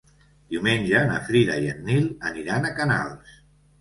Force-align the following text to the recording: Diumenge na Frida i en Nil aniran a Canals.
Diumenge 0.53 1.01
na 1.11 1.19
Frida 1.29 1.57
i 1.65 1.69
en 1.75 1.85
Nil 1.91 2.07
aniran 2.31 2.67
a 2.67 2.73
Canals. 2.81 3.37